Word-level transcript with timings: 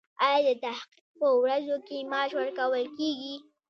ایا 0.31 0.39
د 0.61 0.61
تحقیق 0.63 1.07
په 1.19 1.27
ورځو 1.41 1.75
کې 1.87 1.97
معاش 2.11 2.31
ورکول 2.39 2.83
کیږي؟ 2.97 3.35